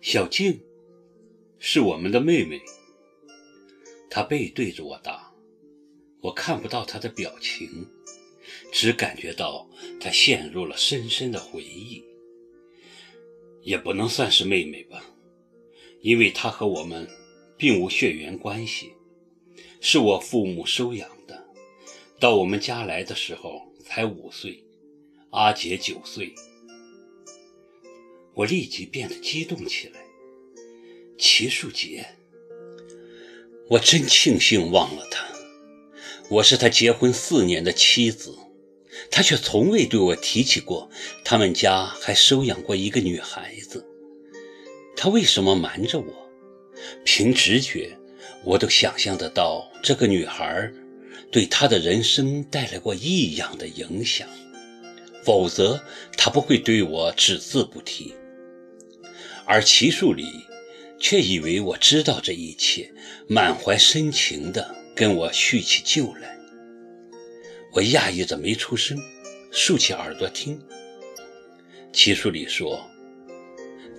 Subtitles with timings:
[0.00, 0.58] 小静
[1.58, 2.60] 是我们的妹妹，
[4.08, 5.32] 她背对着我打，
[6.20, 7.86] 我看不到她的表情，
[8.72, 9.68] 只感觉到
[10.00, 12.02] 她陷入了深深的回忆。
[13.60, 15.04] 也不能算是妹妹吧，
[16.00, 17.06] 因为她和我们
[17.58, 18.94] 并无血缘关系，
[19.80, 21.46] 是我父母收养的。
[22.18, 24.64] 到我们家来的时候才五岁，
[25.30, 26.34] 阿杰九岁。
[28.38, 30.00] 我立即变得激动起来。
[31.18, 32.06] 齐树杰，
[33.68, 35.26] 我真庆幸忘了他。
[36.28, 38.38] 我是他结婚四年的妻子，
[39.10, 40.88] 他却从未对我提起过
[41.24, 43.84] 他们家还收养过一个女孩子。
[44.96, 46.30] 他为什么瞒着我？
[47.04, 47.98] 凭直觉，
[48.44, 50.72] 我都想象得到这个女孩
[51.32, 54.28] 对他的人生带来过异样的影响，
[55.24, 55.82] 否则
[56.16, 58.14] 他不会对我只字不提。
[59.50, 60.44] 而齐树礼
[61.00, 62.92] 却以为我知道这一切，
[63.26, 66.36] 满怀深情地跟我叙起旧来。
[67.72, 69.00] 我讶异着没出声，
[69.50, 70.60] 竖起耳朵听。
[71.94, 72.90] 齐树礼说，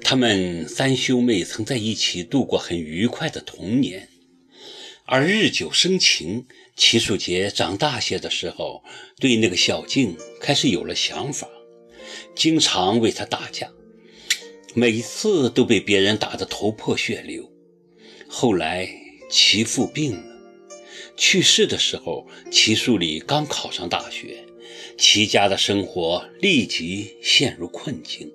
[0.04, 4.08] 他们三兄妹曾在一起度过很愉快的童年，
[5.06, 8.84] 而日久生情，齐树杰长大些的时候，
[9.20, 11.50] 对那个小静开始有了想法，
[12.36, 13.72] 经常为她打架。
[14.76, 17.52] 每次都被别人打得头破血流。
[18.28, 18.88] 后来
[19.30, 20.24] 齐父病了，
[21.18, 24.46] 去世的时候，齐树礼刚考上大学，
[24.98, 28.32] 齐家的生活立即陷入困境。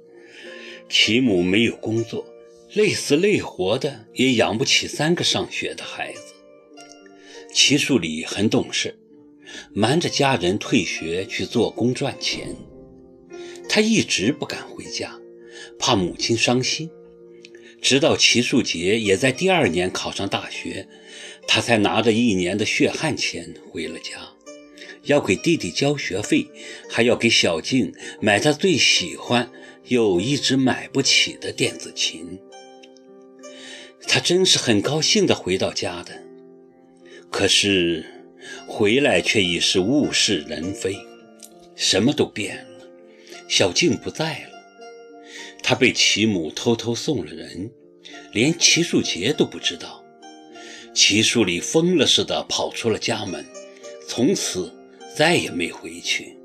[0.89, 2.27] 齐母没有工作，
[2.73, 6.35] 累死累活的也养不起三个上学的孩子。
[7.53, 8.99] 齐树礼很懂事，
[9.73, 12.57] 瞒着家人退学去做工赚钱。
[13.69, 15.19] 他一直不敢回家。
[15.79, 16.91] 怕母亲伤心，
[17.81, 20.89] 直到齐树杰也在第二年考上大学，
[21.47, 24.35] 他才拿着一年的血汗钱回了家，
[25.05, 26.47] 要给弟弟交学费，
[26.89, 29.51] 还要给小静买他最喜欢
[29.85, 32.39] 又一直买不起的电子琴。
[34.07, 36.23] 他真是很高兴地回到家的，
[37.31, 38.05] 可是
[38.67, 40.97] 回来却已是物是人非，
[41.75, 42.87] 什么都变了，
[43.49, 44.54] 小静不在了。
[45.67, 47.73] 他被齐母偷偷送了人，
[48.33, 50.05] 连齐树杰都不知道。
[50.95, 53.45] 齐树礼疯了似的跑出了家门，
[54.07, 54.71] 从此
[55.17, 56.39] 再也没回去。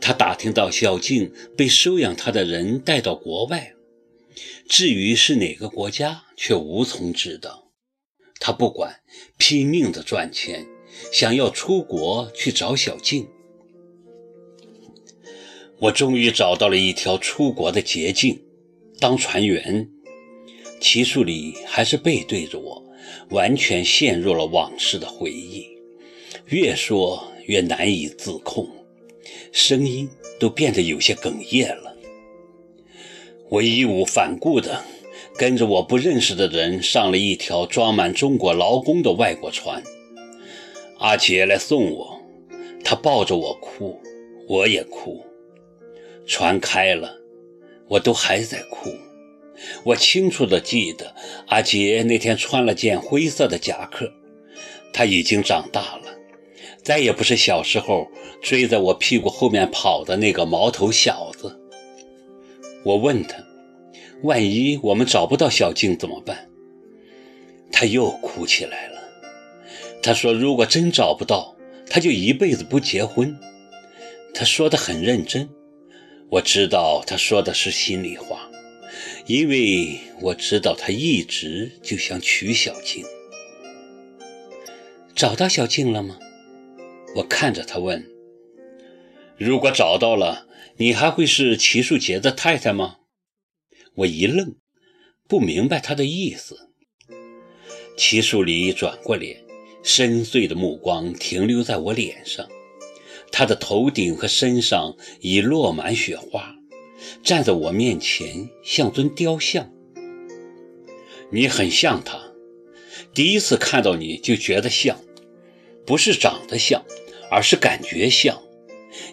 [0.00, 3.74] 他打听到小静被收养他的人带到国外，
[4.68, 7.70] 至于是哪个国家，却无从知道。
[8.40, 9.00] 他不管，
[9.36, 10.66] 拼命的赚钱，
[11.12, 13.28] 想要出国去找小静。
[15.80, 18.40] 我终于找到了一条出国的捷径，
[18.98, 19.88] 当船员。
[20.80, 22.84] 齐树礼还是背对着我，
[23.30, 25.66] 完全陷入了往事的回忆，
[26.46, 28.68] 越说越难以自控，
[29.52, 30.08] 声音
[30.40, 31.96] 都变得有些哽咽了。
[33.48, 34.84] 我义无反顾地
[35.36, 39.82] 跟着我不认识的人上了一条装满中国劳工的外国船。
[40.98, 42.20] 阿杰来送我，
[42.84, 44.00] 他抱着我哭，
[44.48, 45.24] 我也哭。
[46.28, 47.16] 船开了，
[47.88, 48.94] 我都还在哭。
[49.82, 51.14] 我清楚地记得，
[51.46, 54.12] 阿杰那天穿了件灰色的夹克。
[54.92, 56.04] 他已经长大了，
[56.82, 58.08] 再也不是小时候
[58.42, 61.58] 追在我屁股后面跑的那个毛头小子。
[62.84, 63.36] 我问他
[64.22, 66.50] ：“万一我们找不到小静怎么办？”
[67.72, 68.98] 他又哭起来了。
[70.02, 71.56] 他说：“如果真找不到，
[71.88, 73.36] 他就一辈子不结婚。”
[74.34, 75.48] 他说的很认真。
[76.30, 78.50] 我知道他说的是心里话，
[79.26, 83.04] 因为我知道他一直就想娶小静。
[85.14, 86.18] 找到小静了吗？
[87.16, 88.06] 我看着他问。
[89.38, 92.98] 如果找到了，你还会是齐树杰的太太吗？
[93.94, 94.56] 我一愣，
[95.26, 96.68] 不明白他的意思。
[97.96, 99.42] 齐树礼转过脸，
[99.82, 102.46] 深邃的目光停留在我脸上。
[103.38, 106.56] 他的头顶和身上已落满雪花，
[107.22, 109.72] 站在我面前像尊雕像。
[111.30, 112.32] 你很像他，
[113.14, 114.98] 第一次看到你就觉得像，
[115.86, 116.84] 不是长得像，
[117.30, 118.42] 而是感觉像。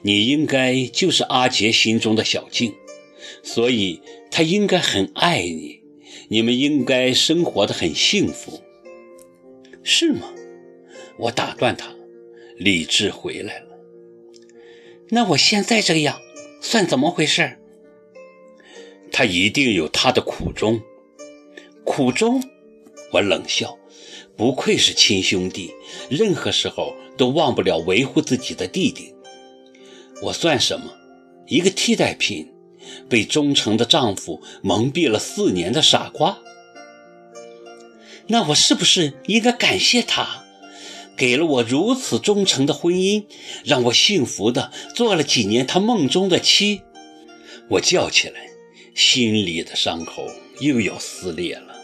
[0.02, 2.74] 你应该就是阿杰心中的小静，
[3.44, 4.02] 所以
[4.32, 5.82] 他应该很爱你，
[6.30, 8.64] 你们应该生活的很幸福，
[9.84, 10.34] 是吗？
[11.20, 11.94] 我打断他，
[12.58, 13.75] 理智回来了。
[15.10, 16.20] 那我现在这样，
[16.62, 17.58] 算怎么回事？
[19.12, 20.82] 他一定有他的苦衷。
[21.84, 22.44] 苦衷？
[23.12, 23.78] 我冷笑。
[24.38, 25.74] 不愧是亲兄弟，
[26.10, 29.16] 任何时候都忘不了维护自己的弟弟。
[30.22, 30.92] 我算什么？
[31.48, 32.52] 一个替代品，
[33.08, 36.40] 被忠诚的丈夫蒙蔽了四年的傻瓜。
[38.28, 40.45] 那我是不是应该感谢他，
[41.18, 43.26] 给了我如此忠诚的婚姻，
[43.64, 46.82] 让我幸福的做了几年他梦中的妻？
[47.70, 48.42] 我叫起来，
[48.94, 50.30] 心里的伤口
[50.60, 51.76] 又要撕裂了。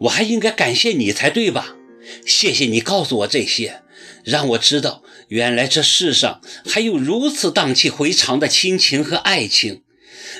[0.00, 1.76] 我还应该感谢你才对吧？
[2.24, 3.82] 谢谢你告诉我这些，
[4.24, 9.82] 让我知道原来这世上还有如此荡气回肠的亲情和爱情，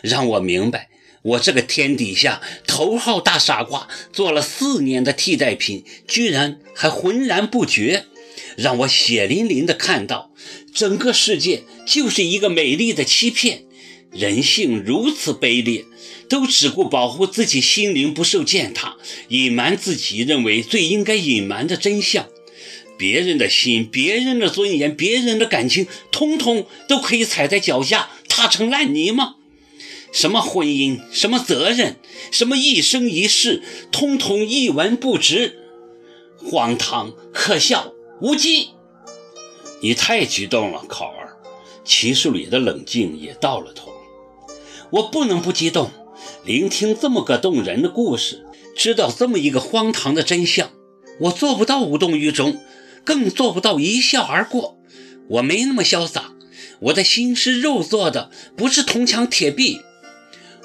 [0.03, 0.88] 让我明白
[1.23, 8.05] 我这个天底下头号大傻瓜做了四年的替代品，居然还浑然不觉，
[8.56, 10.31] 让我血淋淋的看到
[10.75, 13.65] 整个世界就是一个美丽的欺骗，
[14.12, 15.85] 人性如此卑劣。
[16.29, 18.99] 都只顾保护自己心灵不受践踏，
[19.29, 22.29] 隐瞒自己认为最应该隐瞒的真相。
[22.99, 29.37] 别人的心、别人的尊严、别人的感情，通通都可以踩在脚下，踏成烂泥吗？
[30.12, 31.96] 什么婚姻，什么责任，
[32.31, 33.62] 什么一生一世，
[33.93, 35.58] 通通一文不值，
[36.37, 38.70] 荒唐、可笑、无稽。
[39.81, 41.37] 你太激动了，考儿。
[41.84, 43.93] 齐树礼的冷静也到了头。
[44.90, 45.90] 我不能不激动。
[46.44, 48.44] 聆听这么个动人的故事，
[48.76, 50.70] 知道这么一个荒唐的真相，
[51.20, 52.60] 我做不到无动于衷，
[53.05, 54.78] 更做不到一笑而过。
[55.28, 56.32] 我没那么潇洒，
[56.81, 59.81] 我的心是肉做的，不是铜墙铁壁。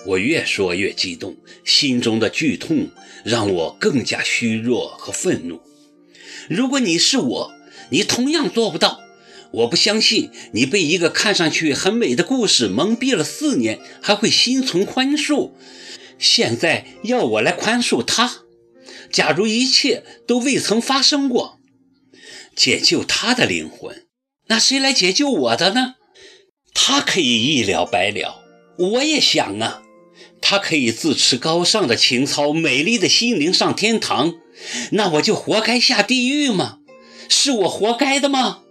[0.05, 2.89] 我越说越激动，心中的剧痛
[3.23, 5.61] 让我更加虚弱和愤怒。
[6.49, 7.53] 如果你是我，
[7.89, 9.01] 你同样做不到。
[9.51, 15.51] 我不相信你被一个看上去很美的故事蒙蔽了四年，还会心存宽恕。
[16.17, 18.43] 现在要我来宽恕他？
[19.11, 21.59] 假如一切都未曾发生过，
[22.55, 24.07] 解救他的灵魂，
[24.47, 25.95] 那谁来解救我的呢？
[26.73, 28.43] 他可以一了百了，
[28.77, 29.82] 我也想啊。
[30.41, 34.35] 他可以自持高尚的情操，美丽的心灵上天堂，
[34.91, 36.79] 那我就活该下地狱吗？
[37.29, 38.62] 是我活该的吗？